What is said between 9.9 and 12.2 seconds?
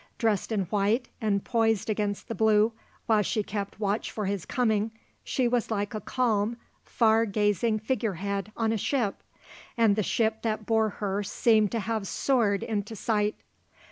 the ship that bore her seemed to have